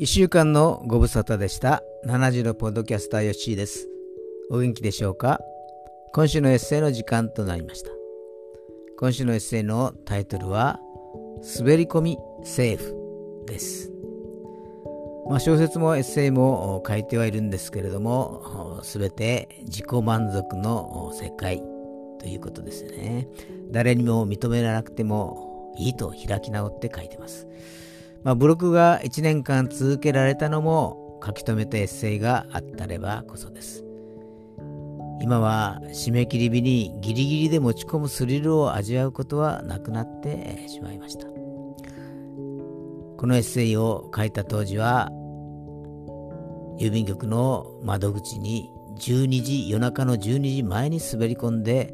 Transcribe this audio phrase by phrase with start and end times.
[0.00, 1.82] 一週間のご無沙汰でした。
[2.06, 3.88] 70のポッドキャスターヨッシーです。
[4.48, 5.40] お元気でしょうか？
[6.12, 7.90] 今週のエッセイの時間となりました。
[8.96, 10.78] 今週のエッセイのタイトルは
[11.58, 13.90] 滑り込みセーフです。
[15.28, 21.60] まあ、小説もエッセイも書いてはいるんですけれども、すべて自己満足の世界
[22.20, 23.26] ということですね。
[23.72, 27.48] 誰にも認められなくてもいいと開き直って書いてます。
[28.24, 33.84] まあ、ブログが1年間続けられたのも書き留めたエッセイがあったればこそです。
[35.20, 41.26] 今は締め切り日にギリギリで持ち込むスリルを味わうことはなくなってしまいました。
[41.26, 45.10] このエッセイを書いた当時は
[46.78, 51.92] 郵便局の窓口に12時夜中の12時前に滑り込んで、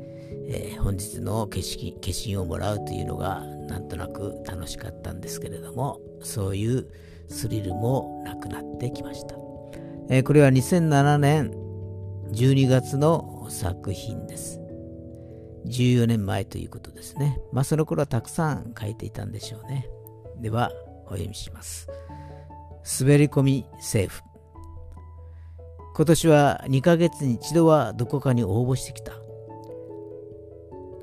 [0.48, 6.88] えー、本日の消し消印をもらうというのがなんとなく楽しかったんですけれどもそういう
[7.28, 9.36] スリルもなくなってきました、
[10.10, 11.50] えー、これは2007年
[12.32, 14.60] 12月の作品です。
[15.66, 17.40] 14年前ということですね。
[17.52, 19.88] まあその頃はたくさん書いていたんでしょうね。
[20.40, 20.70] では
[21.06, 21.88] お読みします。
[23.00, 24.22] 滑り込みセーフ。
[25.96, 29.12] 今年は2ヶ月に一度はどこかに応募してきた。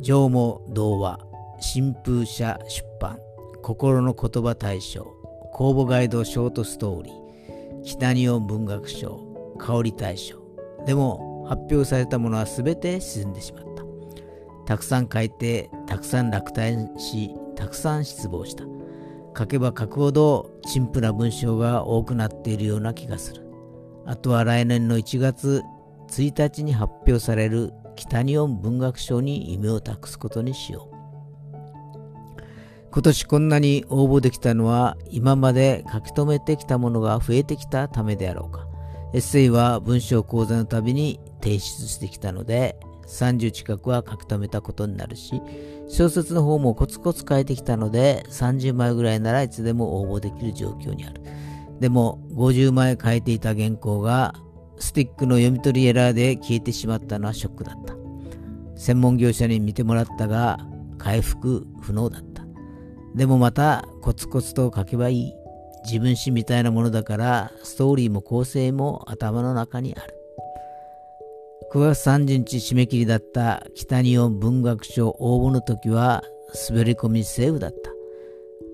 [0.02, 1.20] 上毛童話、
[1.64, 3.20] 新風社出版、
[3.62, 5.04] 心の言葉大賞、
[5.54, 10.42] 公募ガイドショートストーリー、北日本文学賞、香り大賞。
[10.88, 13.84] でも発表されたものは全て沈んでしまった。
[14.66, 18.64] たくさん書いて、たくさん落胆し、たくさん失望した。
[19.38, 23.46] 書けば書くほど陳腐な文章が多くなっているような気がする。
[24.08, 25.62] あとは来年の1月
[26.10, 30.91] 1日に発表される北日本文学賞に夢を託すことにしよう。
[32.94, 38.68] 今年こんなに応募できたのは今まで書き留めてきたものが増えてきたためであろうか。
[39.14, 42.78] エッセイは文章講座のたびに提出してきたので
[43.08, 45.42] 30近くは書き留めたことになるし
[45.90, 51.22] 小説の方もコツコツ書いてきたので30枚ぐらいならいつでも応募できる状況にある。
[51.80, 54.36] でも50枚書いていた原稿が
[54.80, 57.96] スティックの読み取りエラーで消えてしまったのはショックだった。
[58.76, 60.60] 専門業者に見てもらったが
[60.98, 62.31] 回復不能だった。
[63.16, 65.34] でもまたコツコツと書けばいい。
[65.84, 70.16] 自分史みたいなものだからストーリーも構成も頭の中にある。
[71.74, 76.24] 9月30日締め切りだった北日本文学賞応募の時は
[76.70, 77.92] 滑り込みセーフだった。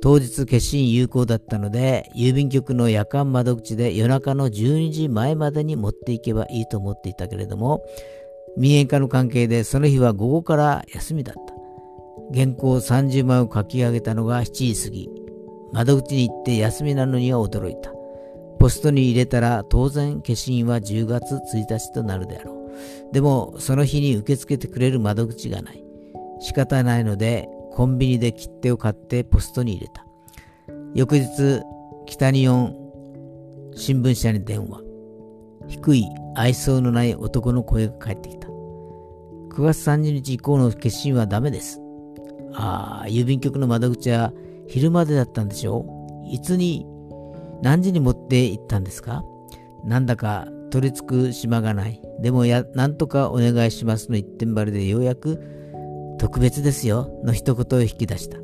[0.02, 7.84] 当日決印有効だったので、郵便局の夜間窓口で夜中の12時前までに持っていけばいいと思っていたけれども、
[8.58, 11.56] 民営化の関係でその日は午後から休みだった。
[12.34, 15.10] 原稿30枚を書き上げたのが7時過ぎ。
[15.74, 17.92] 窓口に行って休みなのには驚いた。
[18.60, 23.14] ポストに入れたら当然消印は10月1日となるであろう。
[23.14, 25.84] でもその日に受け付けてくれる窓口がない。
[26.40, 30.06] 仕方ないのでコンビニで切手を買ってポストに入れた。
[30.94, 31.62] 翌日、
[32.06, 32.76] 北日本
[33.76, 34.82] 新聞社に電話。
[35.68, 36.06] 低い
[36.36, 38.48] 愛想のない男の声が返ってきた。
[38.48, 41.82] 9月30日以降の決心はダメです。
[42.53, 44.34] ああ、郵便局の窓口は
[44.68, 45.85] 昼までだったんでしょ
[46.25, 46.34] う？
[46.34, 46.85] いつに、
[47.62, 49.24] 何時に持って行ったんですか？
[49.84, 52.02] なんだか取り付く島がない。
[52.19, 55.40] でもや、なんとかお願いしますの一点張りでようやく
[56.19, 58.38] 特別ですよの一言を引き出した。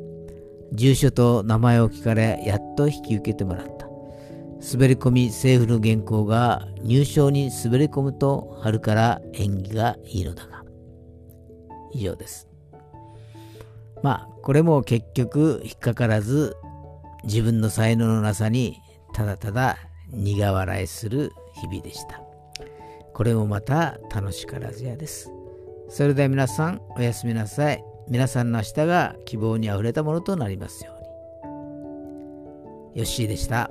[0.72, 3.86] 住所と名前を聞かれ、やっと引き受けてもらった。
[4.72, 10.64] 滑り込み政府の原稿が入賞に滑り込むと春から縁起がいいのだが。
[11.92, 12.48] 以上です。
[14.04, 16.54] まあ、これも結局引っかからず、
[17.24, 18.82] 自分の才能のなさに
[19.14, 19.78] ただただ
[20.12, 22.20] 苦笑いする日々でした。
[23.14, 25.30] これもまた楽しからずやです。
[25.88, 27.82] それでは皆さんおやすみなさい。
[28.06, 30.96] 皆さんの明日が希望にあふれたものとなりますよう
[32.92, 32.98] に。
[32.98, 33.70] よッしーでした。